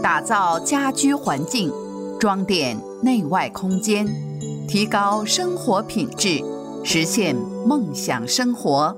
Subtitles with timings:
[0.00, 1.72] 打造家居环境，
[2.20, 4.06] 装点内外空间，
[4.68, 6.40] 提高生活品质，
[6.84, 7.34] 实现
[7.66, 8.96] 梦想生活。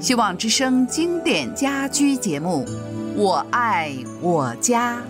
[0.00, 2.64] 希望之声经典家居节目，
[3.16, 5.00] 我爱我家。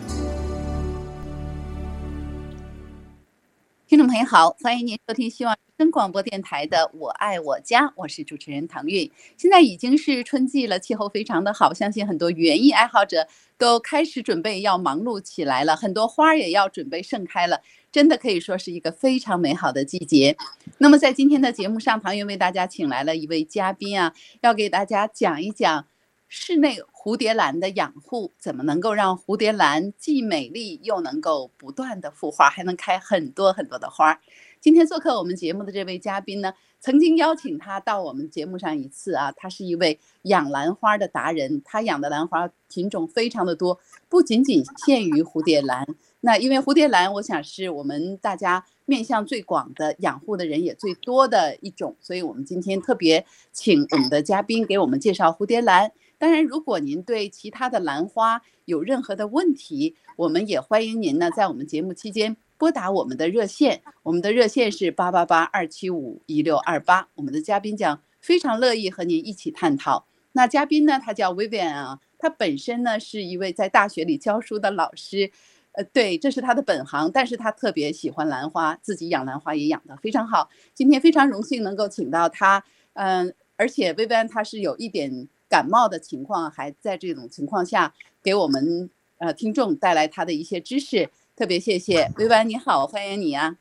[3.86, 5.56] 听众朋友好，欢迎您收听希望
[5.90, 9.10] 广播电台的《我爱我家》，我是主持人唐韵。
[9.36, 13.26] 现在已经是春季了，气候非常的好，相信很多园艺爱好者
[13.56, 20.36] 都开始准备要忙碌起来了，很多花儿也要准备盛开了，真的可以说是一个非常美好的季节。
[20.78, 25.86] 那么在今天的节目上，唐韵为大家请来了一位嘉宾啊，要给大家讲一讲
[26.28, 26.82] 室内。
[27.02, 34.20] 蝴蝶兰的养护怎么能够让蝴蝶兰既美丽又能够不断的复花，还能开很多很多的花儿？
[34.62, 45.84] 今天做客我们节目的这位嘉宾呢，曾经邀请他到我们节目上一次啊，他是一位养兰花的达人，他养的兰花品种非常的多，不仅仅限于蝴蝶兰。
[46.20, 55.90] 那因为蝴蝶兰，我想是我们大家面向最广的养护的人也最多的一种，所以我们今天特别请我们的嘉宾给我们介绍蝴蝶兰。
[56.18, 67.08] 当然，如果您对其他的兰花有任何的问题，我们也欢迎您呢，在我们节目期间拨打我们的热线，我们的热线是八八八二七五一六二八。
[67.14, 70.06] 我们的嘉宾将非常乐意和您一起探讨。
[70.32, 75.30] 那嘉宾呢，他叫 Vivian 啊，他本身呢是一位在大学里教书的老师，
[75.72, 80.48] 呃，对，这是他的本行，但是他特别喜欢兰花，自己养兰花也养得非常好。
[80.74, 85.28] 今天非常荣幸能够请到他，嗯，而且 Vivian 他是有一点。
[85.52, 91.10] 感冒的情况还在这种情况下，给我们呃听众带来他的一些知识，
[91.42, 93.56] 特别谢谢薇婉你好，欢迎你啊！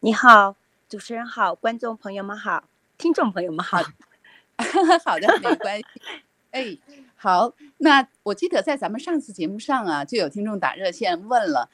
[0.00, 0.56] 你好，
[0.88, 2.64] 主持人好，观众朋友们好，
[2.96, 3.82] 听众朋友们好，
[5.04, 5.84] 好的，没关系。
[6.52, 6.78] 哎，
[7.14, 11.68] 好，那我记得在咱们上次节目上啊，就有听众打热线问了，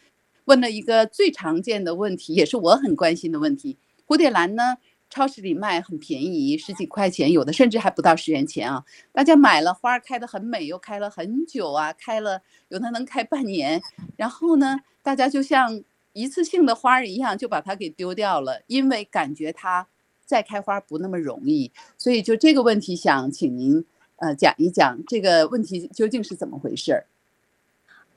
[0.47, 4.79] 问了一个最常见的问题，也是我很关心的问题：蝴蝶兰呢？
[5.11, 8.85] 超市里卖很便宜，十几块钱，有的甚至还不到十元钱啊！
[9.11, 13.81] 大家买了花开的很美，又开了很久啊，开了有的能开半年，
[14.17, 15.83] 然后呢，大家就像
[16.13, 19.89] 一次性的花儿一样，就把它给丢掉了，因为感觉它
[20.27, 23.83] 再开花不那么容易，所以就这个问题想请您
[24.17, 27.07] 呃讲一讲这个问题究竟是怎么回事儿？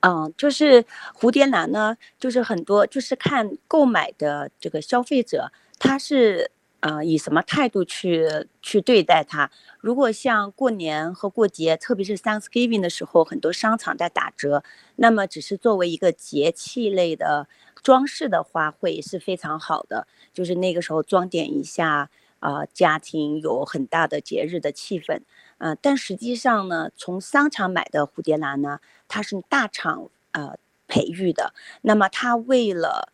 [0.01, 0.83] 嗯，就是
[1.17, 6.51] 蝴蝶兰呢，就是很多就是看购买的这个消费者他是。
[6.81, 8.27] 呃，以什么态度去
[8.61, 9.51] 去对待它？
[9.81, 14.63] 如果像过年和过节，特别是 Thanksgiving 的时候，很多商场在打折，
[14.95, 17.47] 那么只是作为一个节气类的
[17.83, 22.09] 装饰的花卉是非常好的，就是那个时候装点一下，
[22.39, 25.21] 啊，家庭有很大的节日的气氛，
[25.59, 31.53] 呃，但实际上呢，从商场买的蝴蝶兰呢，它是大厂呃培育的，
[31.83, 33.13] 那么它为了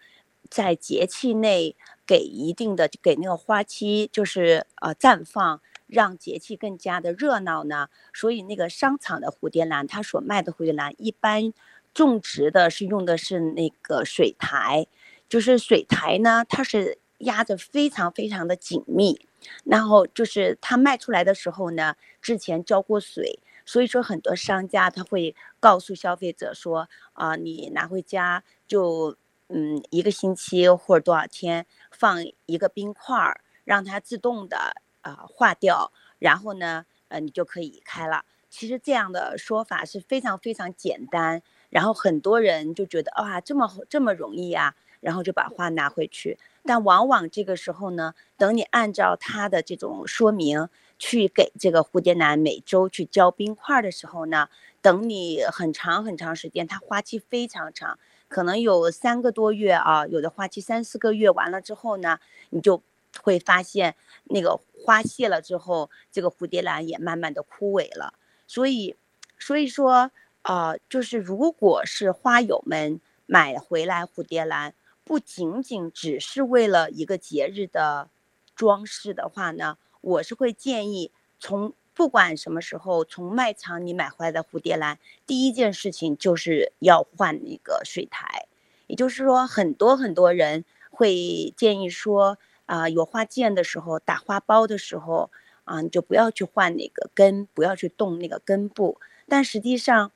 [0.50, 1.76] 在节气内。
[2.08, 7.90] 给一定的给那个花期就是呃绽放，让节气更加的热闹呢。
[8.14, 11.54] 所以那个商场的蝴蝶兰，它所卖的蝴蝶兰一般
[11.94, 14.88] 种植的是用的是那个水苔，
[15.28, 19.20] 就是水苔呢，它是压着非常非常的紧密，
[19.66, 29.18] 然后就是它卖出来的时候呢，之前浇过水，所以说很多商家他会告诉消费者说啊，你拿回家就。
[29.50, 38.26] 嗯，一个星期或者多少天放一个冰块儿，让它自动的啊化掉，然后呢，呃，你就可以开了。
[38.50, 46.38] 其实这样的说法是非常非常简单，然后很多人就觉得哇，这么这么容易呀，然后就把花拿回去。
[46.66, 50.68] 但往往这个时候呢，等你按照它的这种说明
[51.00, 54.50] 去给这个蝴蝶兰每周去浇冰块儿的时候呢，
[54.82, 57.98] 等你很长很长时间，它花期非常长。
[58.28, 62.82] 可能有三个多月啊，有的花期三四个月完了之后呢，你就
[63.22, 63.96] 会发现
[64.26, 68.14] 那个花谢了之后，这个蝴蝶兰也慢慢的枯萎了。
[68.48, 68.96] 所以，
[69.40, 70.12] 所以说
[70.42, 74.74] 啊，就是如果是花友们买回来蝴蝶兰，
[75.04, 78.10] 不仅仅只是为了一个节日的
[78.56, 81.74] 装饰的话呢，我是会建议从。
[81.98, 88.46] 不管什么时候从卖场你买回来的蝴蝶兰，第一件事情就是要换那个水苔。
[88.86, 95.32] 也就是说，很多很多人会建议说，啊，有花剑的时候打花苞的时候，
[95.64, 99.00] 啊，你就不要去换那个根，不要去动那个根部。
[99.28, 100.12] 但实际上，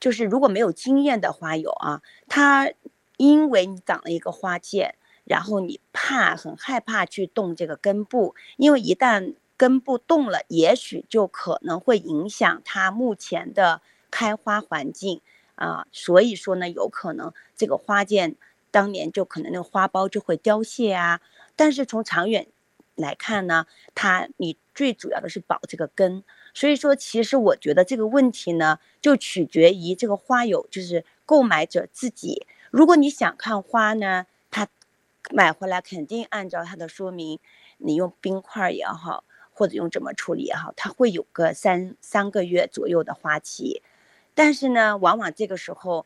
[0.00, 2.72] 就是如果没有经验的花友啊，他
[3.18, 4.94] 因为你长了一个花剑，
[5.24, 13.80] 然后你怕很害怕去动这个根部，因为一旦根部动了，也许就可能会影响它目前的
[14.10, 15.20] 开花环境
[15.54, 18.36] 啊，所以说呢，有可能这个花剑
[18.70, 21.20] 当年就可能那个花苞就会凋谢啊。
[21.56, 22.46] 但是从长远
[22.94, 26.22] 来看呢，它你最主要的是保这个根。
[26.52, 32.46] 所以说，其实我觉得这个问题呢，就取决于这个花友，就是购买者自己。
[32.70, 34.66] 如果你想看花呢，他
[35.30, 37.38] 买回来肯定按照他的说明，
[37.76, 39.24] 你用冰块也好，
[39.56, 43.82] 或者用怎么处理也好，它会有个三三个月左右的花期。
[44.34, 46.04] 但是呢，往往这个时候，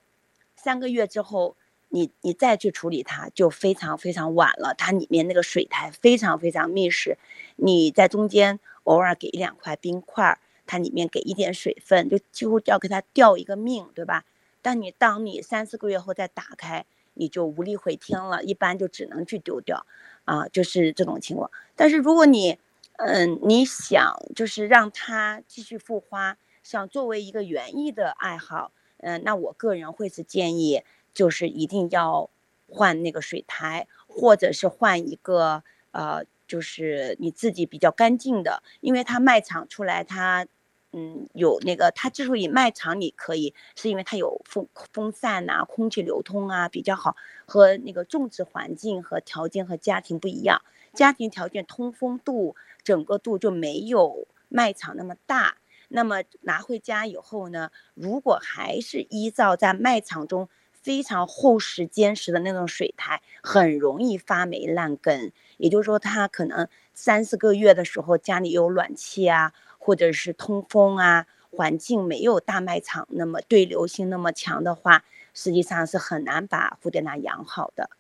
[0.55, 1.57] 三个月之后，
[1.89, 4.73] 你你再去处理它，就非常非常晚了。
[4.79, 7.19] 它里面那个水苔非常非常密实，
[7.57, 8.61] 你在中间。
[8.85, 14.25] 偶尔给一两块冰块，它里面给一点水分，就几乎要给它掉一个命，对吧？
[14.63, 19.87] 但你当你三四个月后再打开，你就无力回天了，一般就只能去丢掉，
[20.25, 21.51] 啊，就是这种情况。
[21.77, 22.59] 但是如果你，
[23.07, 30.83] 嗯，你想就是让它继续复花，想作为一个园艺的爱好，嗯，那我个人会是建议，
[31.15, 32.29] 就是一定要
[32.69, 35.63] 换那个水苔，或者是换一个，
[35.93, 36.25] 呃。
[36.51, 40.45] 就是你自己比较干净的，因为它卖场出来，它，
[40.93, 47.15] 嗯，有那个，它之所以卖场里可以，是因为它有风风扇呐，空气流通啊比较好，
[47.47, 55.57] 和那个种植环境和条件和家庭不一样，家庭条件通风度整个度就没有卖场那么大。
[55.93, 60.49] 那么拿回家以后呢，如果还是依照在卖场中。
[60.83, 65.31] 非常厚实坚实的那种水苔，很容易发霉烂根。
[65.59, 75.03] 也就是说，它可能三四个月的时候，家里有暖气啊，或者是通风啊，环境没有大卖场那么对流性那么强的话，
[75.35, 77.91] 实际上是很难把蝴蝶兰养好的。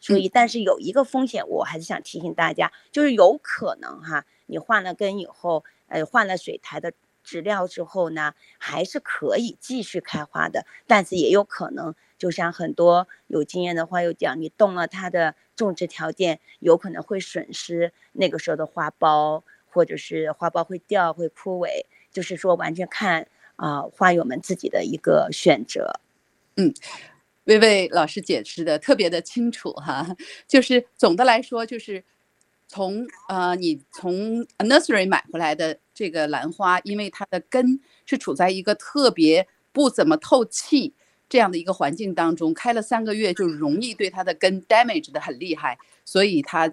[0.00, 6.92] 所以，但是有一个风险，我还是想提醒大家，就是有可能哈，你换了根以后，呃，换了水苔的。
[7.26, 19.42] 植料之后呢，还是可以继续开花的，但是也有可能，就像很多有经验的花友讲，你动了它的种植条件，有可能会损失那个时候的花苞，
[19.76, 21.68] 或者是花苞会掉、会枯萎，
[22.10, 26.00] 就是说完全看啊花友们自己的一个选择。
[26.56, 26.72] 嗯，
[27.44, 30.16] 薇薇老师解释的特别的清楚哈，
[30.48, 32.02] 就是总的来说就是。
[32.68, 40.92] 从呃，你从 nursery 买回来的这个兰花，因为它的根是处在一个特别不怎么透气
[41.28, 46.68] 这样的一个环境当中，开了三个月就容易对它的根 damage 的很厉害，所以它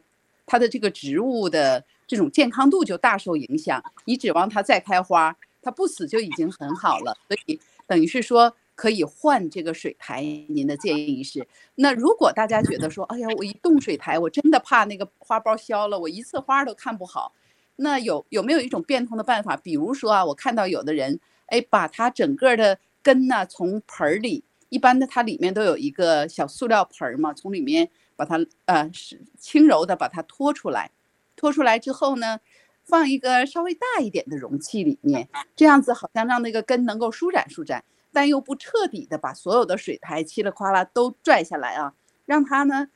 [0.48, 3.84] 它的这个植物的这种健康度就大受影响。
[4.06, 8.56] 你指望它再开花，它不死就已经很好了，所以等于是说。
[8.76, 11.48] 可以换这个水苔，您的建议是？
[11.76, 17.32] 那如果大家觉得说，哎呀，我一动水苔，我真的怕那个花苞消了，我一次花都看不好。
[17.76, 19.56] 那有有没有一种变通的办法？
[19.56, 30.90] 比如说啊，我看到有的人，哎，把它整个的根呢，从盆儿里，一般的它里面都有一个小塑料盆儿嘛，从里面把它呃是轻柔的把它拖出来，
[31.36, 32.40] 拖出来之后呢，
[32.84, 37.84] 放一个稍微大一点的容器里面，这样子好像让那个根能够舒展舒展。
[38.16, 41.96] 但又不彻底的把所有的水苔稀里哗啦都拽下来啊，
[42.28, 42.88] 让它呢，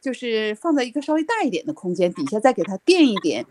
[0.00, 3.44] 就是放在一个稍微大一点的空间底下，再给它垫一点，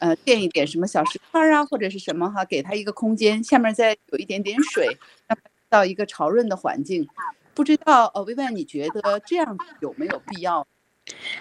[0.00, 4.86] 呃，垫一点什么小石块啊，或者是什么哈，给它一个空间，下面再有一点点水，
[5.28, 7.08] 让它到一个潮润的环境。
[7.54, 10.66] 不知道呃，薇薇，你觉得这样有没有必要？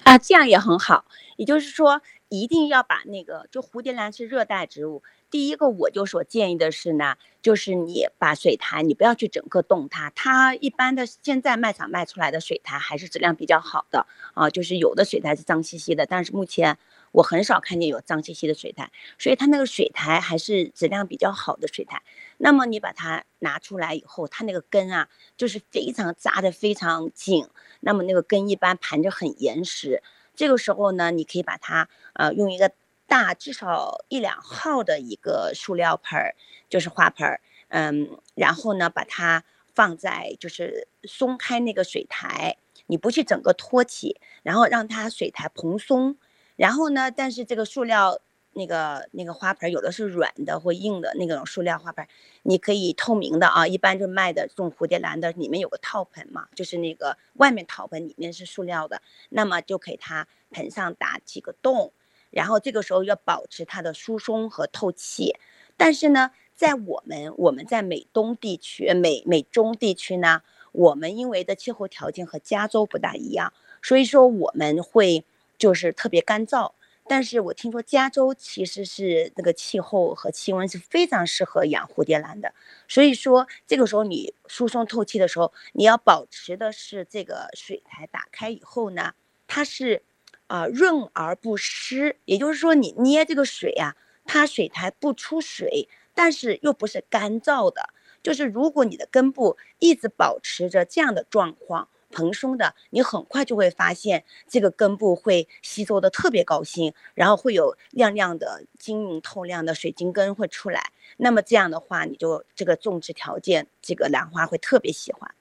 [0.04, 1.06] 啊，这样也很好。
[1.36, 2.00] 也就是说，
[2.42, 5.04] 一定要把那个，就蝴蝶兰是热带植物。
[5.30, 10.10] 第一个，我就所建议的是呢，就是你把水苔，你不要去整个动它。
[10.12, 16.78] 它一般的现在卖场卖出来的水苔还是质量比较好的啊，就是有的水苔是脏兮兮的，但是目前
[17.12, 22.02] 我很少看见有脏兮兮的水苔，所以它那个水苔还是质量比较好的水苔。
[22.38, 27.48] 那么你把它拿出来以后，它那个根啊，就是非常扎的非常紧，
[27.82, 30.02] 那么那个根一般盘着很严实。
[30.36, 32.72] 这个时候呢，你可以把它呃用一个。
[33.08, 36.36] 大至少一两号的一个塑料盆儿，
[36.68, 39.44] 就是花盆儿，嗯，然后呢，把它
[39.76, 46.18] 放在就是松开那个水苔，你不去整个托起，然后让它水苔蓬松，
[46.56, 48.18] 然后呢，但是这个塑料
[48.58, 52.08] 那个那个花盆有的是软的或硬的那种塑料花盆，
[52.44, 61.92] 你可以透明的啊，一般就卖的这种蝴蝶兰的里面有个套盆嘛，就是那个外面套盆里面是塑料的，那么就给它盆上打几个洞。
[62.32, 65.36] 然后这个时候要保持它的疏松和透气，
[65.76, 75.24] 但是呢，在我们我们在美东地区、美美中地区呢，我们因为的气候条件和加州不大一样，所以说我们会
[75.58, 76.72] 就是特别干燥，
[77.08, 82.54] 但是我听说加州其实是那个气候和气温是非常适合养蝴蝶兰的，
[82.88, 89.14] 所以说这个时候你疏松透气的时候，你要保持的是这个水台打开以后呢，
[89.48, 90.02] 它是
[90.48, 93.96] 啊润而不湿，也就是说你捏这个水呀，
[94.26, 97.90] 它水台不出水，但是又不是干燥的，
[98.24, 101.88] 就是如果你的根部一直保持着这样的状况。
[102.16, 110.94] 蓬松的，你很快就会发现这个根部会吸收的特别高兴，然后会有亮亮的、晶莹透亮的水晶根会出来。
[111.18, 115.36] 那么这样的话，你就这个种植条件，这个兰花会特别喜欢。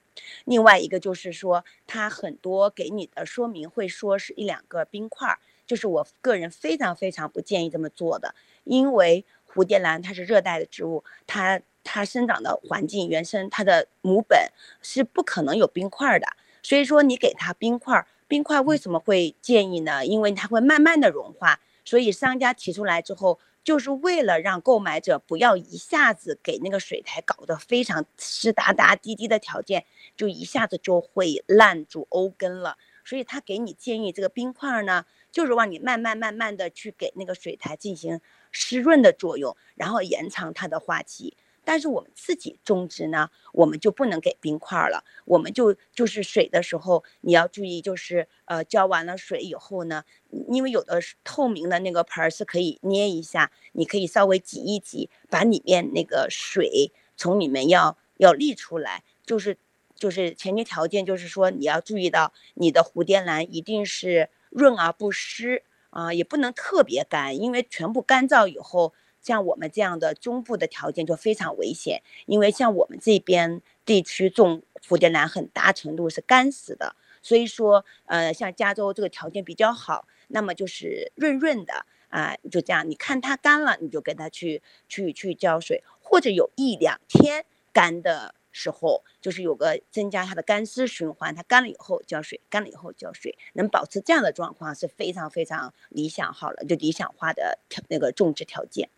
[0.45, 14.49] 另外一个就是说，它很多给你的说明会说是一两个冰块，就是我个人非常非常不建议这么做的，因为蝴蝶兰它是热带的植物，它它生长的环境原生，它的母本
[14.83, 16.27] 是不可能有冰块的。
[16.65, 20.05] 所以说，你给它冰块，冰块为什么会建议呢？
[20.05, 21.61] 因为它会慢慢的融化。
[21.85, 29.85] 所以商家提出来之后，就是为了让购买者不要一下子给那个水台搞得非常湿哒哒、滴滴的条件，
[30.17, 32.79] 就一下子就会烂住欧根了。
[33.05, 38.19] 所以他给你建议这个冰块呢，就是让你慢慢慢慢的去给那个水苔进行
[38.51, 41.37] 湿润的作用，然后延长它的花期。
[41.65, 45.05] 但是我们自己种植呢，我们就不能给冰块了。
[45.25, 50.05] 我们就就是水的时候，你要注意，就是呃浇完了水以后呢，
[50.49, 59.03] 因为有的透明的那个盆儿是可以捏一下，你可以稍微挤一挤，把里面那个水从里面要要沥出来。
[59.25, 59.57] 就是
[59.95, 68.93] 就是前提条件就是说你要注意到你的蝴蝶兰一定是润而不湿啊，也不能特别干，因为全部干燥以后。
[69.25, 98.91] 像我们这样的中部的条件就非常危险，因为像我们这边地区种蝴蝶兰很大程度是干死的，所以说，呃，像加州这个条件比较好，那么就是润润的啊，就这样，你看它干了，你就给它去去去浇水，或者有一两天干的时候，就是有个增加它的干湿循环，它干了以后浇水，干了以后浇水，能保持这样的状况是非常非常理想好了，就理想化的那个种植条件。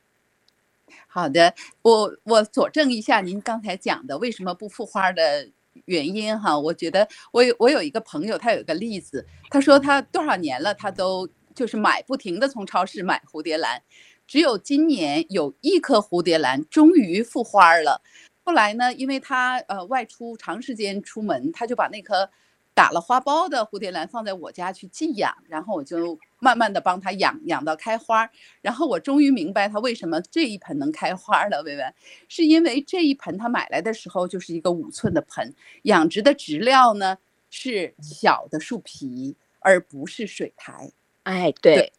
[1.07, 5.49] 好的，我我佐证一下您刚才讲的为什么不复花的
[5.87, 6.59] 原因哈。
[6.59, 13.83] 我觉得我有我有一个朋友，他有一个例子，他说他多少年了，他都就是买不停的从超市买蝴蝶兰，
[14.27, 18.03] 只有今年有一颗蝴蝶兰终于复花了。
[18.45, 22.31] 后来呢，因为他呃外出长时间出门，他就把那颗。
[22.75, 28.31] 打了花苞的蝴蝶兰放在我家去寄养，然后我就慢慢的帮它养，养到开花。
[28.63, 31.83] 然后我终于明白它为什么这一盆能开花了，薇薇，
[32.29, 37.19] 是因为这一盆它买来的时候就是一个五寸的盆，养殖的植料呢
[37.51, 40.93] 是小的树皮，而不是水苔。
[41.25, 41.93] 哎，对，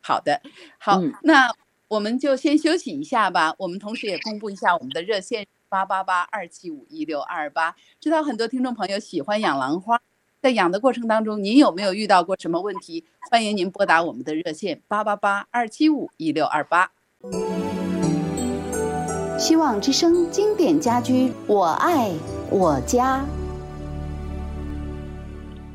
[0.00, 0.42] 好的，
[0.78, 1.54] 好，那
[1.86, 3.54] 我们就先休息一下吧。
[3.56, 5.46] 我们同时也公布一下我们的热线。
[5.70, 10.02] 八八八二七五一六二八，知道很多听众朋友喜欢养兰花，
[10.42, 13.04] 在养的过程当中，您有没有遇到过什么问题？
[13.30, 16.92] 欢迎您拨打我们的热线八八八二七五一六二八。
[19.38, 22.10] 希望之声经典家居，我爱
[22.48, 23.22] 我家。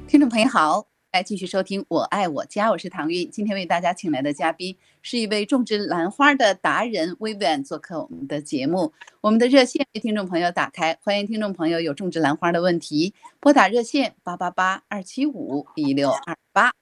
[0.07, 0.87] 听众朋友好。
[1.13, 3.31] 来继续收听《我爱我家》，我是唐韵。
[3.31, 4.75] 今天为大家请来的嘉宾
[5.07, 8.91] 是一位种植兰花的达人 Vivian 做客我们的节目。
[9.21, 16.73] 我们的热线为听众朋友打开，欢迎听众朋友有种植兰花的问题拨打热线八八八二七五一六二八。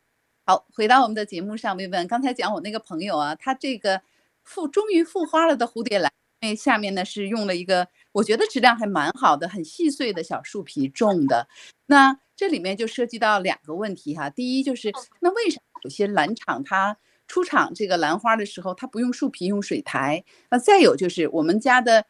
[0.45, 4.01] 好，回到我们的节目上，Vivian 刚才讲我那个朋友啊，他这个
[4.45, 11.49] 复终于复花了的蝴蝶兰，那下面呢是用了一个我觉得质量还蛮好的、很细碎的小树皮种的，
[11.87, 12.17] 那。
[12.35, 20.23] 这里面就涉及到两个问题哈，第一就是那为什么有些兰场它出厂这个兰花的时候，它不用树皮用水苔？
[20.49, 22.05] 那再有就是我们家的，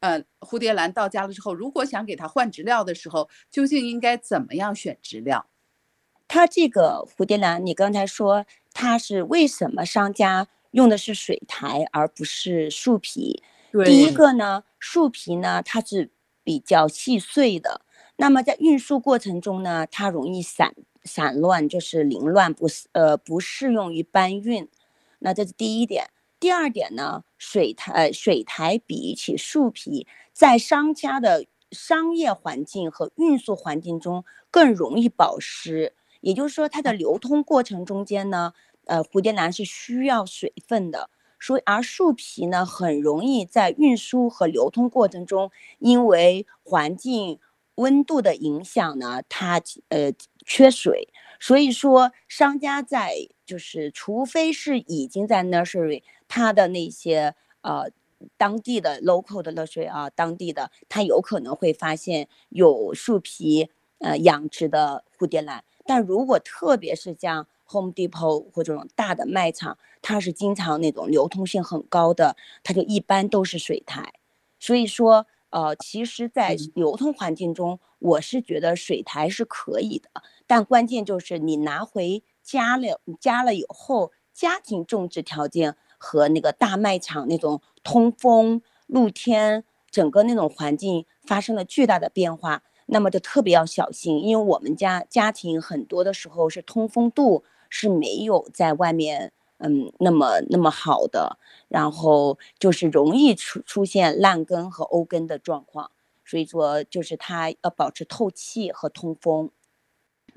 [0.00, 5.46] 呃，蝴蝶兰到家了之后，如果想给它换植料的时候，究竟应该怎么样选植料？
[6.28, 13.42] 它这个蝴蝶兰，你刚才说它是为什么商家用的是水苔而不是树皮？
[13.84, 16.10] 第一个呢，树皮呢它是
[16.42, 17.82] 比较细碎的。
[18.16, 20.74] 那么在运输过程中呢，它容易散
[21.06, 24.68] 散乱，就是凌乱，不适呃不适用于搬运。
[25.20, 26.10] 那这是第一点。
[26.38, 35.94] 第二点呢，水苔水苔比起树皮，在商家的商业环境和运输环境中更容易保湿。
[36.20, 38.52] 也就是说，它的流通过程中间呢，
[38.84, 41.08] 呃，蝴蝶兰是需要水分的，
[41.40, 47.38] 所以而树皮呢，很容易在运输和流通过程中，因为环境。
[47.76, 49.60] 温度的影响呢，它
[49.90, 50.10] 呃
[50.46, 53.12] 缺水，所以说，商家在
[53.44, 57.90] 就是除非是已经在 nursery，他的那些呃
[58.38, 74.12] 当地的 local 的 nursery 啊，当地的他有可能会发现有树皮呃养殖的蝴蝶兰，但如果特别是像 Home Depot 或这种大的卖场，它是经常那种流通性很高的，它就一般都是水苔。
[74.60, 80.10] 所以说，呃，其实，在流通环境中，我是觉得水苔是可以的，
[80.46, 97.44] 但关键就是你拿回家了，你家了以后，家庭种植条件和那个大卖场那种通风、露天，整个那种环境发生了巨大的变化，那么就特别要小心，因为我们家家庭很多的时候是通风度。
[97.68, 101.36] 是没有在外面，嗯，那么那么好的，
[101.66, 105.90] 然后就是容易出出现烂根和欧根的状况，
[106.24, 109.50] 所以说就是它要保持透气和通风。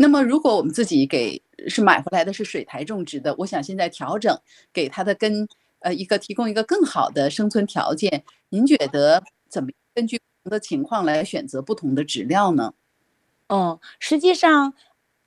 [0.01, 4.33] 那么如果我们自己给是买回来的是水苔种植的，我想现在调整
[4.71, 5.45] 给它的根，
[5.79, 12.73] 呃，一个提供一个更好的生存条件，您觉得怎么根据不同的情况来选择不同的植料呢？
[13.47, 14.73] 嗯，实际上。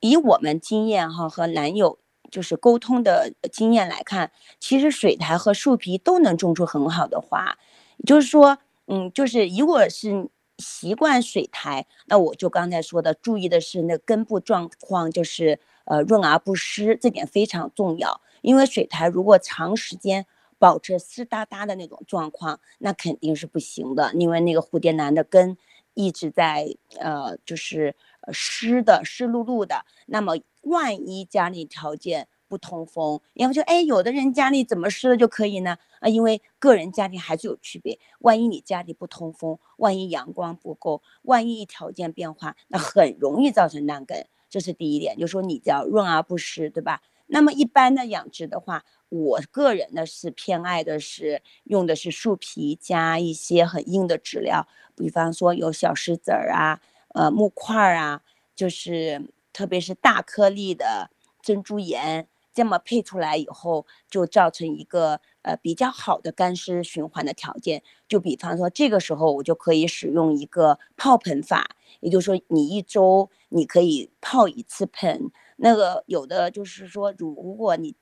[0.05, 7.57] 以我们经验哈和男友就是沟通的经验来看，其实水苔和树皮都能种出很好的花。
[8.05, 10.29] 就是说，嗯，就是如果是
[10.59, 18.21] 习惯水苔，那我就刚才说的，注意的是那根部状况，就是呃润而不湿，这点非常重要。
[18.41, 20.27] 因为水苔如果长时间
[20.59, 25.57] 保持湿哒哒的那种状况，那肯定是不行的，因为那个蝴蝶兰的根
[25.95, 27.95] 一直在呃就是。
[28.33, 35.79] 湿的湿漉漉的，那么万一家里条件不通风，因为就哎，有的人家里怎么湿了就可以呢？
[36.01, 37.99] 啊，因为个人家庭还是有区别。
[38.19, 44.27] 万一你家里不通风，万一阳光不够，万一条件变化，那很容易造成烂根。
[44.51, 47.01] 这是第一点，就说你叫润而不湿，对吧？
[47.29, 56.83] 那么一般的养殖的话，我个人呢是偏爱的是用的是树皮加一些很硬的植料，比方说有小石子儿啊。
[57.15, 58.23] 呃，木块儿啊，
[58.55, 61.11] 就是特别是大颗粒的
[61.43, 67.83] 珍珠岩，这么配出来以后，就造成一个呃比较好的干湿循环的条件。
[68.09, 75.31] 就比方说，这个时候我就可以使用一个泡盆法，也就是说，你一周你可以泡一次盆。
[75.57, 77.95] 那个有的就是说，如如果你，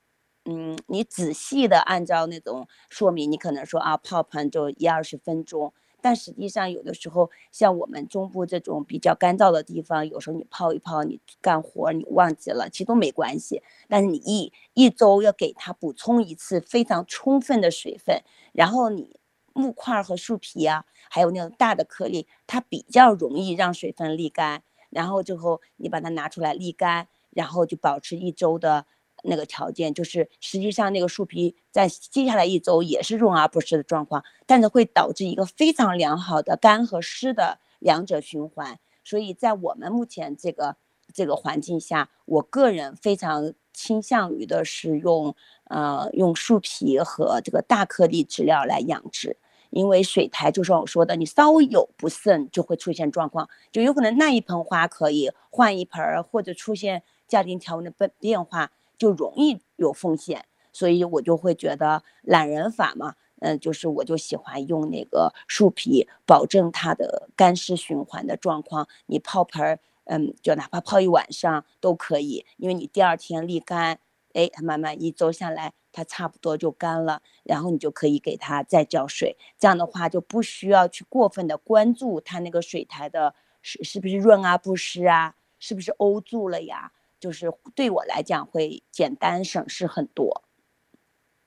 [0.46, 5.72] 嗯，你仔细的按照那种说明，你可能说啊，泡盆就一二十分钟。
[6.02, 13.62] 但实际上，有的时候像我们中部这种比较干燥的地方，有时候你泡一泡，你干活你忘记了，其实都没关系。
[13.88, 19.20] 但是你一一周要给它补充一次非常充分的水分，然后你
[19.52, 24.62] 木块和树皮啊，还有那种大的颗粒，它比较容易让水分沥干。
[24.90, 28.86] 然后最后你把它拿出来沥干，然后就保持一周的。
[29.24, 38.78] 那个条件就是，实际上那个树皮在接下来一周也是润而不湿的状况，但是会导致一个非常良好的干和湿的两者循环。
[39.04, 40.76] 所以在我们目前这个
[41.12, 49.36] 这个环境下，我个人非常倾向于的是用呃用树皮和这个大颗粒植料来养殖，
[49.70, 58.70] 因为水苔就像我说的，你稍微有不慎就会出现状况，就有可能那一盆花可以换一盆儿，或者出现家庭条件的变变化。
[59.00, 68.86] 就容易有风险，所以我就会觉得懒人法嘛，嗯，就是我就喜欢用那个树皮，保证它的干湿循环的状况。
[69.06, 73.98] 你泡盆儿，嗯，就哪怕泡一晚上都可以，因为你第二天沥干，
[74.34, 79.38] 哎，它慢慢一周下来，它差不多就干了，然后你就可以给它再浇水。
[79.58, 86.92] 这样的话就不需要去过分的关注它那个水苔的是是不是润啊不湿啊，是不是欧住了呀？
[87.20, 90.44] 就是对我来讲会简单省事很多。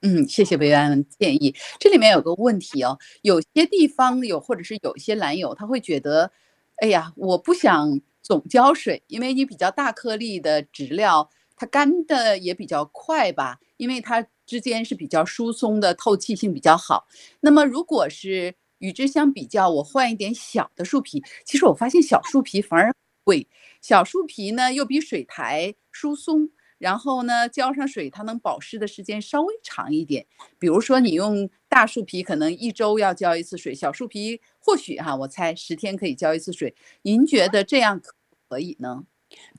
[0.02, 1.56] 嗯，谢谢薇安建议。
[1.80, 6.32] 这里面有个问题哦，有些地方有，或者是有些蓝友他会觉得，
[6.78, 17.08] 哎呀，我不想总浇水，因为你比较大颗粒的植料，它干的也比较快吧，因为它之间是比较疏松的，透气性比较好。
[17.40, 23.48] 那么如果是与之相比较，我换一点小的树皮，其实我发现小树皮反而贵。
[23.82, 30.26] 小树皮呢，又比水苔疏松，然后呢，浇上水，它能保湿的时间稍微长一点。
[30.60, 36.76] 比如说，你用大树皮，可能一周要浇一次水；小树皮或许哈，我猜十天可以浇一次水。
[37.02, 38.02] 您觉得这样
[38.50, 39.04] 可以呢？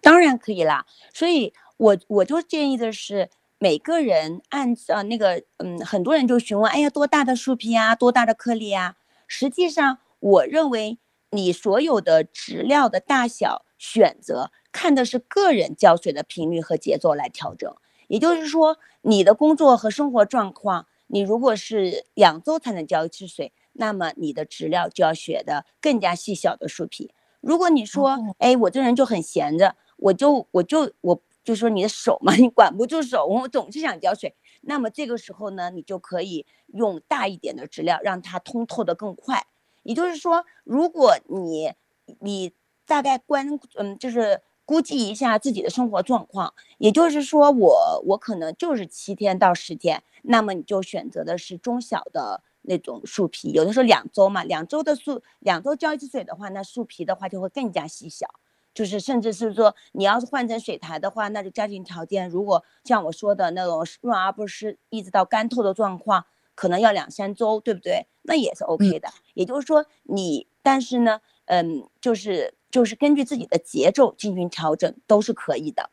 [0.01, 0.87] 当然可以啦。
[1.13, 8.97] 所以，我我就建议的是，每个人按照那个，嗯，很多人就询问，哎呀，多大的树皮啊，多大的颗粒啊？
[9.27, 10.99] 实际上，我认为
[11.35, 13.65] 你所有的植料的大小。
[13.77, 17.71] 选择看的是个人浇水的频率和节奏来调整。
[18.09, 27.13] 也就是说，你的工作和生活状况，你如果是两周才能浇一次水，那么你的植料就要选的更加细小的树皮。
[27.43, 34.35] 如果你说，哎，我这人就很闲着，我就我就我就说你的手嘛，你管不住手，我总是想浇水。
[34.63, 39.45] 那么这个时候呢，你就可以用大一点的植料，让它通透的更快。
[39.85, 41.73] 也就是说，如果你
[42.19, 42.53] 你
[42.85, 53.53] 大概关嗯，就是估计一下自己的生活状况，也就是说，我我可能就是七天到十天，那么你就选择的是中小的那种树皮。
[53.53, 58.27] 有的时候两周嘛，两周的树两周浇一次水的话，那树皮的话就会更加细小。
[58.73, 68.07] 就是甚至是说，你要是换成水苔的话，那就家庭条件如果像我说的那种润而不湿，一直到干透的状况，可能要两三周，对不对？
[68.23, 69.09] 那也是 OK 的。
[69.35, 75.91] 也就是说，你但是呢，嗯，就是就是根据自己的节奏进行调整都是可以的。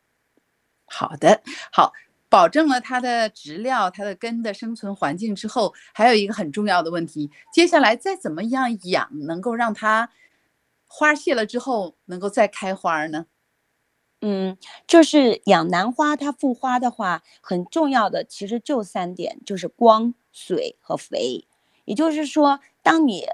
[0.86, 1.94] 好的，好，
[2.30, 10.10] 保证了它的植料、它的根的生存环境之后，还有一个很重要的问题，接下来再怎么样养，能够让它。
[10.94, 13.28] 花谢了之后能够再开花呢？
[14.20, 21.48] 嗯，就是养兰花，它复花的话，很重要的其实就三点，就是光、水和肥。
[21.86, 23.26] 也就是说，当你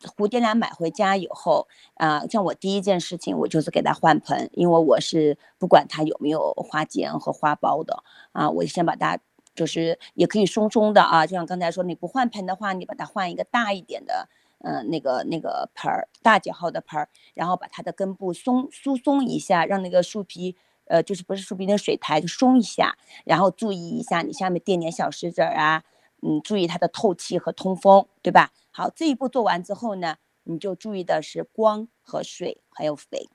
[0.00, 8.02] 蝴蝶兰买回家以后，啊，像我第一件事情，我就是给它换盆，因为我是不管它有没有花尖和花苞的
[8.32, 9.18] 啊，我先把它
[9.54, 14.28] 就是也可以松松的啊，就像刚才说，你不换盆的话，你把它换一个大一点的。
[14.66, 25.82] 嗯，那个那个盆儿，大几号的盆儿，然后把它的根部松疏松一下，让那个树皮，呃，就是不是树皮那水苔就松一下，然后注意一下你下面垫点小石子儿啊，
[26.26, 28.50] 嗯，注意它的透气和通风，对吧？
[28.70, 33.28] 好，这一步做完之后呢，你就注意的是光和水还有肥。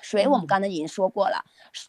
[0.00, 1.44] 水我们刚才已经说过了，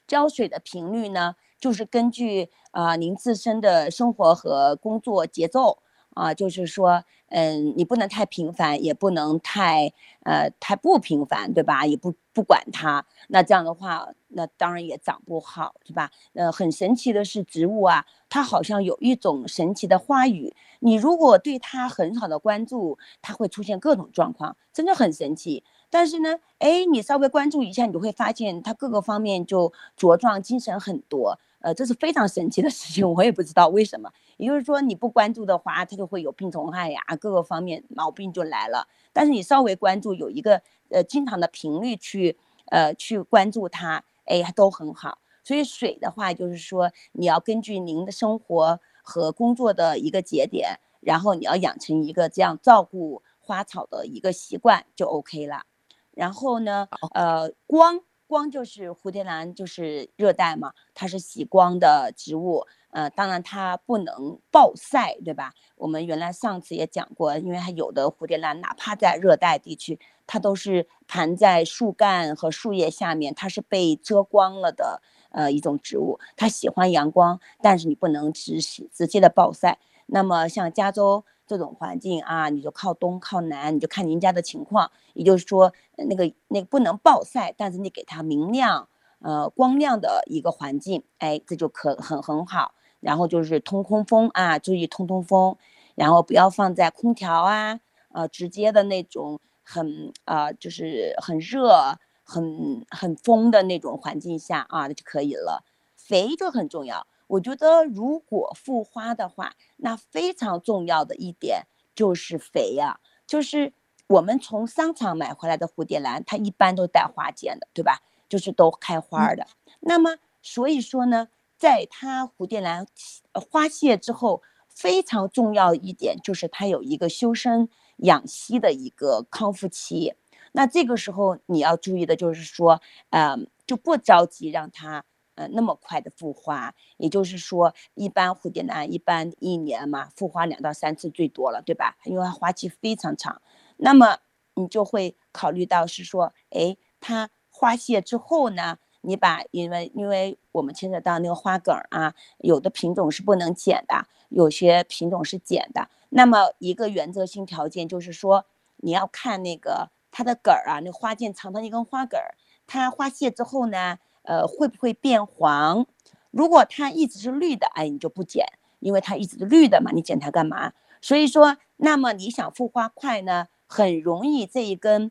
[0.05, 5.79] 浇水的频率呢，就是根据啊您自身的生活和工作节奏。
[6.17, 11.85] 啊，就是说，嗯，你不能太频繁，也不能太，呃，太不频繁，对吧？
[11.85, 16.09] 也不不管它，那这样的话，那当然也长不好，对吧？
[16.33, 25.63] 呃，很神奇的是，植物啊，它好像有一种神奇的花语，你如果对它很好的关注，它会出现各种状况，真的很神奇。
[25.89, 31.39] 但是呢，哎，你稍微关注一下，你就会发现它各个方面就茁壮，精神很多。
[31.59, 34.11] 呃，这是非常神奇的事情，我也不知道为什么。
[34.37, 38.87] 也就是说，你不关注的话，它就会有病虫害呀，各个方面毛病就来了。
[39.11, 45.17] 但是你稍微关注，有一个呃经常的频率去呃去关注它，哎，都很好。
[45.43, 55.63] 所以水的话，就是说你要根据您的生活和工作的一个节点，然后你要养成一个这样照顾花草的一个习惯就 OK 了。
[56.11, 58.01] 然后呢，呃，光。
[58.27, 65.53] 光就是蝴蝶兰，就是热带嘛，它是喜光的植物，呃，当然它不能暴晒，对吧？
[65.75, 79.79] 我们原来上次也讲过，因为它有的蝴蝶兰，哪怕在热带地区，它都是盘在树干和树叶下面，它是被遮光了的，呃，一种植物，它喜欢阳光，但是你不能直直接的暴晒。
[80.07, 81.23] 那么像加州。
[81.47, 84.91] 这种环境啊，你就靠东靠南，你就看您家的情况。
[85.13, 88.87] 也就是说，那个那个不能暴晒，但是你给它明亮、
[89.19, 92.73] 呃光亮的一个环境，哎，这就可很很好。
[92.99, 95.55] 然后就是通通风啊，注意通通风，
[95.95, 97.79] 然后不要放在空调啊，
[98.11, 105.63] 呃直接的那种很啊就是很热、很很风的那种环境下啊，那就可以了。
[105.95, 107.05] 肥就很重要。
[107.27, 113.73] 我觉得，如果复花的话，那非常重要的一点就是肥呀，就是
[114.07, 118.01] 我们从商场买回来的蝴蝶兰，它一般都带花尖的，对吧？
[118.29, 119.45] 就是都开花的。
[119.81, 122.87] 那么，所以说呢，在它蝴蝶兰
[123.33, 130.13] 花谢之后，非常重要一点就是它有一个修身养息的一个康复期。
[130.53, 135.03] 那这个时候你要注意的就是说，嗯，就不着急让它。
[135.37, 141.95] 呃，那么快的复花，也就是说，一般蝴蝶兰一般一年嘛，复花两到三次最多了，对吧？
[142.05, 143.39] 因为它花期非常长，
[143.77, 144.17] 那么
[144.55, 155.87] 你就会考虑到是说，哎，它花谢之后呢，你把因为因为我们牵扯到那个花梗啊，有的品种是不能剪的，有些品种是剪的。
[156.09, 158.47] 那么一个原则性条件就是说，
[158.77, 162.33] 你要看那个它的梗儿啊，那花茎长的一根花梗儿，
[162.65, 163.99] 它花谢之后呢。
[164.27, 165.87] 呃，会不会变黄？
[166.31, 168.45] 如果它一直是绿的，哎，你就不剪，
[168.79, 170.73] 因为它一直是绿的嘛，你剪它干嘛？
[171.01, 175.09] 所以说，那么你想复花快呢，很容易这一根，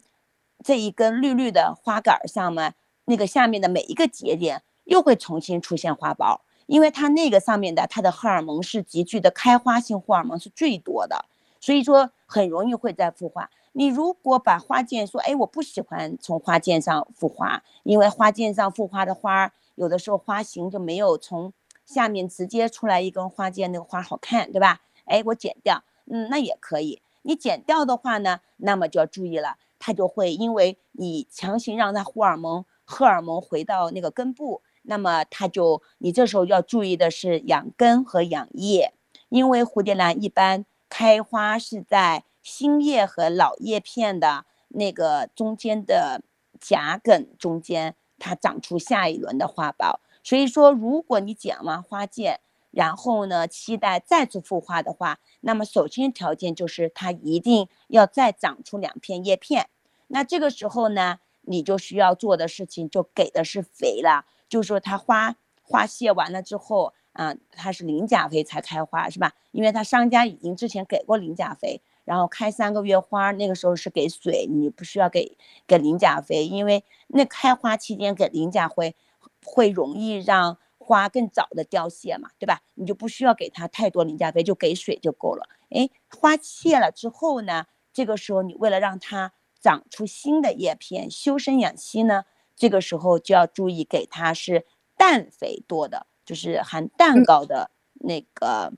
[0.63, 2.75] 这一根绿绿的花杆上面
[3.07, 11.25] 那个下面的每一个节点又会重新出现花苞，因为它那个上面的它的荷尔蒙是急剧的开花性荷尔蒙是最多的，
[11.59, 13.49] 所以说很容易会再复花。
[13.79, 21.53] 你如果把花剑说，哎，我不喜欢从花剑上复花，因为花剑上复花的花有的时候花型就没有从
[21.85, 24.81] 下面直接出来一根花剑那个花好看，对吧？
[25.05, 27.03] 哎，我剪掉，嗯，那也可以。
[27.21, 38.95] 你剪掉的话呢，那么就要注意了，它就会因为你强行让它荷尔蒙荷尔蒙回到那个根部，那么它就你这时候要注意的是养根和养叶，
[39.29, 42.25] 因为蝴蝶兰一般开花是在。
[42.47, 46.23] 新叶和老叶片的那个中间的
[46.61, 49.99] 夹梗中间，它长出下一轮的花苞。
[50.23, 52.39] 所以说，如果你剪完花剑，
[52.71, 59.69] 然后呢，期待再次复花的话，那么首先条件就是它一定要再长出两片叶片。
[60.07, 69.33] 那这个时候呢，你就需要做的事情就给的是肥了，就是说它花花谢完了之后，啊，它是磷钾肥才开花，是吧？
[69.51, 71.83] 因为它商家已经之前给过磷钾肥。
[72.07, 78.97] 然后开三个月花，那个时候是给水，你不需要给给磷钾肥，因为那开花期间给磷钾会
[79.45, 82.63] 会容易让花更早的凋谢嘛，对吧？
[82.77, 85.49] 你就不需要给它太多磷钾肥，就给水就够了。
[85.71, 94.65] 哎，花谢了之后呢，这个时候你为了让它长出新的叶片，修身养息呢，这个时候就要注意给它是
[94.97, 98.73] 氮肥多的，就是含氮高的那个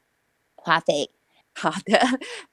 [0.56, 1.10] 花肥。
[1.60, 1.98] 好的，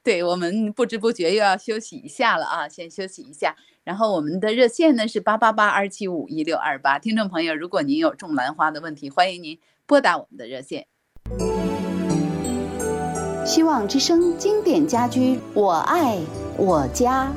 [0.02, 3.54] 对我们不知不觉又要休息一下了啊，先休息一下。
[3.84, 10.88] 然后我们的热线呢是八八八二七五一六二八，听众朋友，如果您有种兰花的问题，欢迎您拨打我们的热线。
[13.46, 16.18] 希望之声经典家居，我爱
[16.56, 17.32] 我家。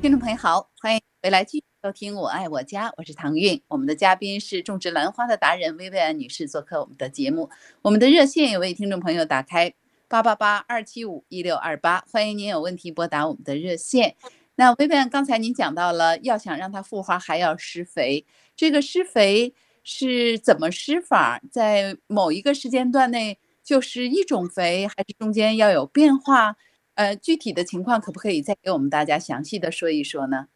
[0.00, 3.60] 听众朋友好，欢迎回来继续收听《我爱我家》，我是唐韵。
[3.68, 7.50] 我们的嘉宾是种植兰花的达人薇薇安女士做客我们的节目。
[7.82, 9.70] 我们的热线有位听众朋友打开
[10.08, 14.16] 八八八二七五一六二八，欢迎您有问题拨打我们的热线。
[14.54, 18.24] 那薇薇安，刚才您讲到了，要想让它复花，还要施肥。
[18.56, 21.38] 这个施肥是怎么施法？
[21.52, 26.56] 在某一个时间段内就是一种肥，还是中间要有变化？
[26.94, 30.46] 呃，具体的情况可不可以再给我们大家详细的说一说呢？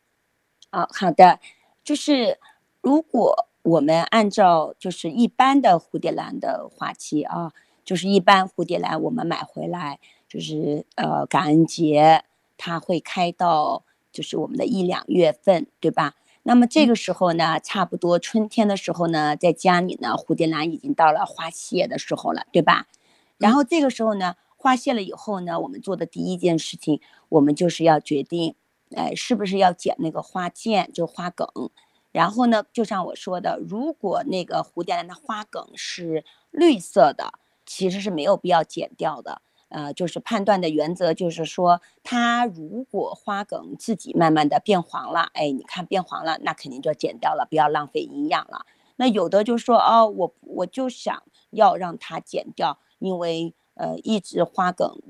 [0.71, 1.41] 啊，好的，
[1.83, 2.39] 就是
[2.83, 7.53] 如果我们按照就是一般的蝴蝶兰的花期啊，
[7.85, 12.25] 就是一般蝴蝶兰我们买回来就是呃感恩节
[12.57, 16.15] 它会开到就是我们的一两月份，对吧？
[16.43, 22.87] 那么这个时候呢，差不多春天的时候呢，在家里呢，蝴蝶兰已经到了花谢的时候了，对吧？
[23.39, 24.35] 然后这个时候呢。
[24.61, 28.57] 花谢了以后呢，我们做的第一件事情，我们就是要决定，
[28.97, 31.47] 哎，是不是要剪那个花剑，就花梗。
[32.13, 37.33] 然后呢，就像我说的，如果那个蝴蝶兰的花梗是绿色的，
[37.67, 39.43] 其实是没有必要剪掉的。
[39.69, 48.65] 呃，就是判断的原则就是说，它如果花梗自己慢慢的变黄了，哎，你看变黄了，那肯定就剪掉了，不要浪费营养了。
[48.97, 53.55] 那有的就说，哦，我我就想要让它剪掉，因为。
[53.81, 55.01] 呃，一直花梗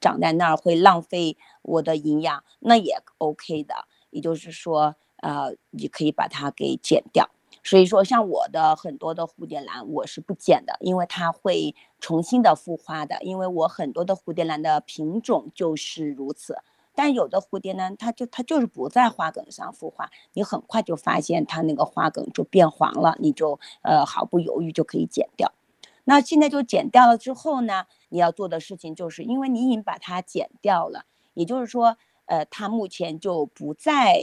[0.00, 3.74] 长在那儿会浪费我的营养，那也 OK 的。
[4.10, 7.30] 也就是说，呃，你可以把它给剪掉。
[7.62, 13.22] 所以说，像我的很多的蝴蝶兰，我是不剪的，因为它会重新的复花的。
[13.22, 16.56] 因为我很多的蝴蝶兰的品种就是如此。
[16.94, 25.52] 但有的蝴蝶兰，它就它就是不在花梗上复花，你很快就发现它那个花梗就变黄了，你就呃毫不犹豫就可以剪掉。
[26.04, 27.86] 那现在就剪掉了之后呢？
[28.08, 34.20] 你要做的事情就是，因为你已经把它剪掉了，也就是说，呃，它目前就不再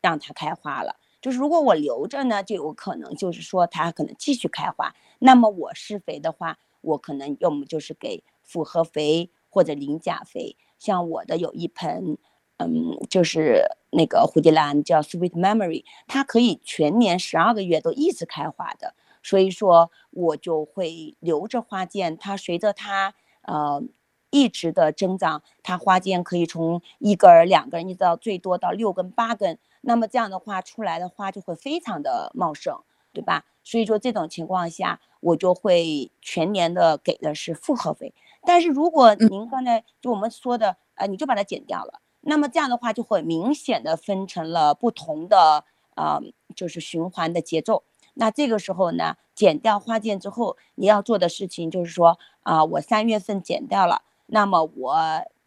[0.00, 0.96] 让它开花了。
[1.20, 4.94] 就是如果我留着呢，就有可能就是说它可能继续开花。
[5.18, 10.56] 那么我施肥的话，我可能要么就是给复合肥或者磷钾肥。
[10.78, 12.16] 像我的有一盆，
[12.58, 18.94] 嗯，就是那个蝴蝶兰叫 Sweet Memory，它可以全年十二个月都一直开花的。
[19.26, 23.12] 所以说，我就会留着花剑，它随着它
[23.42, 23.82] 呃
[24.30, 29.58] 一直的增长，它花剑可以从一根儿、两根，一直到最多到六根、八根。
[29.80, 33.44] 那么这样的话，出来的花就会非常的茂盛，对吧？
[33.64, 38.14] 所以说这种情况下，我就会全年的给的是复合肥。
[38.44, 45.64] 但是如果您刚才就我们说的，呃，你就把它剪掉了，那么这样的话就会明显的分成了不同的
[45.96, 46.20] 呃，
[46.54, 47.82] 就是循环的节奏。
[48.18, 54.96] 那这个时候呢，剪掉花剑之后，你要做的事情就是说啊，我三月份剪掉了，那么我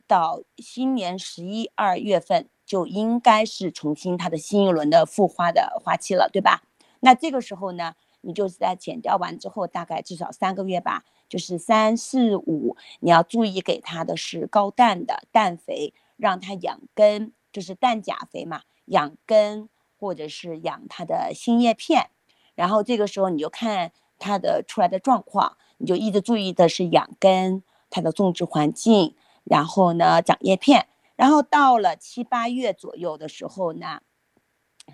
[0.05, 6.62] 到新年十一二月份就应该是重新它的新一轮的复花的花期了，对吧？
[6.99, 22.12] 那这个时候呢，你就是在剪掉完之后，大概至少三个月吧，就是三四五，你要注意给它的是高氮的氮肥，让它养根，就是氮钾肥嘛，养根或者是养它的新叶片。
[22.60, 30.88] 然后这个时候你就看它的出来的状况，你就一直注意的是养根，它的种植环境，然后呢长叶片。
[31.15, 34.02] 然后到了七八月左右的时候呢，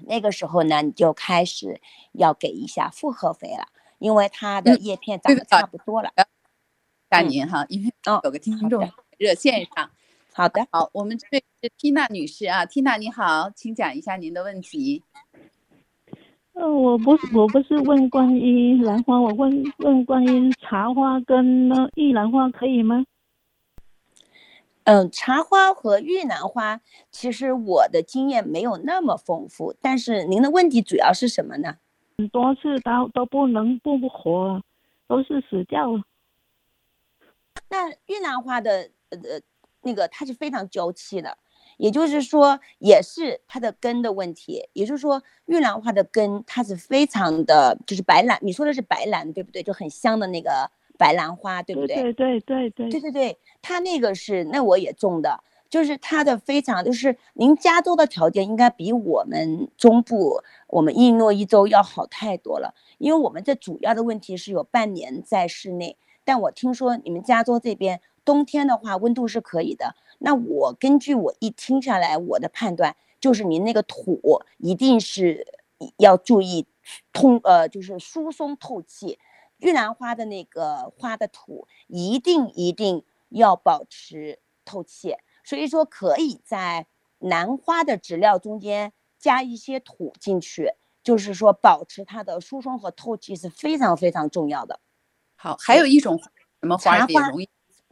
[0.01, 3.65] 那个时候呢，你就开始要给一下复合肥了，
[3.97, 6.11] 因为它的叶片长得差不多了。
[7.09, 7.91] 感您哈，因为
[8.23, 9.89] 有个听众热线上。
[10.33, 15.01] 好的，好，我们这是缇娜女士啊，缇娜你好，请讲一下您的问题。
[16.55, 23.05] 呃，我不是，我不是问关于兰花，我问问关于茶花跟那玉兰花可以吗？
[24.85, 26.79] 嗯，茶花和玉兰花，
[27.11, 29.75] 其实我的经验没有那么丰富。
[29.81, 31.75] 但是您的问题主要是什么呢？
[32.17, 34.61] 很多次都都不能不活，
[35.07, 36.03] 都是死掉了。
[37.67, 39.17] 那玉兰花的呃
[39.81, 41.37] 那个它是非常娇气的，
[41.77, 44.67] 也就是说也是它的根的问题。
[44.73, 49.63] 也就是说玉兰花的根它是非常的，就是白兰，你说的是白兰对不对？
[49.63, 50.69] 就很香的那个。
[50.97, 51.93] 白兰花对不对？
[51.97, 75.45] 对对对对对对对，它那个是那我也种的，就是它的非常就是您加州的条件应该比我们中部我们伊诺伊州要好太多了，因为我们这主要的问题是有半年在室内，但我听说你们加州这边冬天的话温度是可以的，那我根据我一听下来我的判断就是您那个土一定是
[75.97, 76.67] 要注意
[77.11, 79.19] 通呃就是疏松透气。
[79.57, 86.87] 玉兰花的那个花的土一定一定要保持透气，所以说可以在
[87.19, 94.81] 兰花的植料中间加一些土进去，就是说保持它的疏松和透气是非常非常重要的。
[95.35, 96.19] 好，还有一种
[96.59, 97.31] 什么花茶花？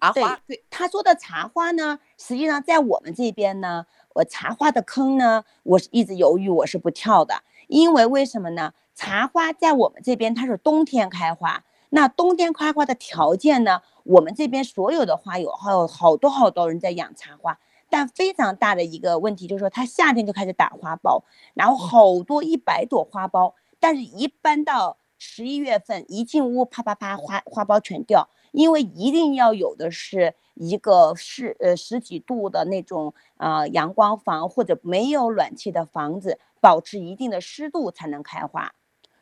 [0.03, 0.41] 茶花。
[0.45, 3.85] 对，他说的茶花呢，实际上在我们这边呢，
[4.15, 7.35] 我茶花的坑呢，我是一直犹豫，我是不跳的，
[7.67, 8.73] 因为为什么呢？
[8.95, 13.81] 茶花在我们这边它是冬天开花，那冬天开花的条件呢？
[14.03, 17.57] 我们这边所有的花友还有好多好多人在养茶花，
[17.89, 38.73] 但非常大的一个问题就是说，它夏天就开始打花苞，然后好多一百朵花苞，但是一般到十一月份一进屋，啪啪啪花花苞全掉，因为一定要有的是一个是呃十几度的那种呃阳光房或者没有暖气的房子，保持一定的湿度才能开花。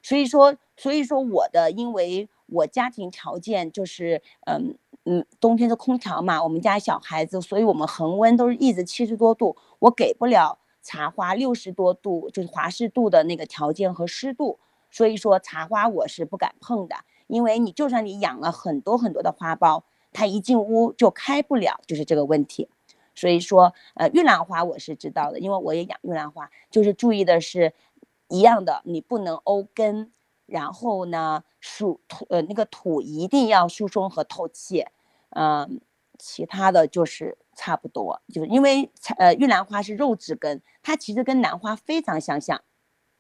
[0.04, 16.96] 所以说，所以说我的，因为我家庭条件就是，嗯嗯，冬天是空调嘛，我们家小孩子，所以我们恒温都是一直七十多度，我给不了茶花六十多度，就是华氏度的那个条件和湿度，所以说茶花我是不敢碰的，
[17.32, 22.70] 因为你就算你养了很多很多的花苞，它一进屋就开不了，就是这个问题。
[23.16, 27.74] 所以说，呃，玉兰花我是知道的，因为我也养玉兰花，就是注意的是。
[28.34, 30.10] 一样的，你不能欧根，
[30.46, 34.86] 然后呢，疏土呃那个土一定要疏松和透气，
[35.32, 35.82] 嗯，
[36.18, 42.62] 其他的就是差不多，就是因为呃玉兰花是肉质根，它其实跟兰花非常相像。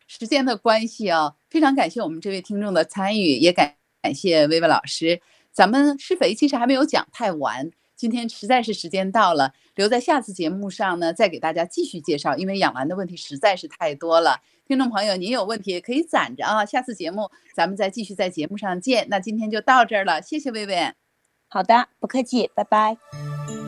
[0.07, 5.21] 时间的关系啊，非常感谢我们这位听众的参与，也感感谢薇薇老师。
[5.51, 14.41] 咱们施肥其实还没有讲太完，今天实在是时间到了，留在下次节目上呢，再给大家继续介绍，因为养兰的问题实在是太多了。
[14.65, 19.07] 听众朋友，您有问题可以攒着啊，下次节目咱们再继续在节目上见。
[19.09, 20.93] 那今天就到这儿了，谢谢薇薇。
[21.49, 23.60] 好的，不客气，拜拜。